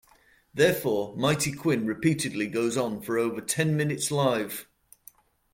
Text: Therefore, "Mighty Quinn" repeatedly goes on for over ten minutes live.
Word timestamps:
Therefore, 0.51 1.15
"Mighty 1.15 1.51
Quinn" 1.51 1.85
repeatedly 1.85 2.47
goes 2.47 2.75
on 2.75 3.03
for 3.03 3.19
over 3.19 3.39
ten 3.39 3.77
minutes 3.77 4.09
live. 4.09 4.65